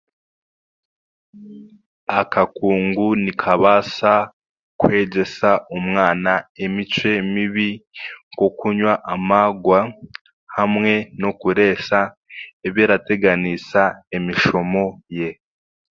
[2.19, 4.13] Akakungu nikabaasa
[4.79, 7.69] kwegyesa omwana emicwe mibi
[8.29, 9.79] nk'okunywa amaagwa
[10.55, 11.99] hamwe n'okureesa
[12.67, 13.83] ebirateganiisa
[14.15, 14.83] emishomo
[15.17, 15.29] ye.